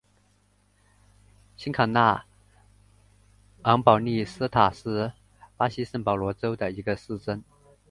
[1.55, 2.25] 新卡纳
[3.61, 5.13] 昂保利斯塔是
[5.55, 7.43] 巴西圣保罗州的一个市镇。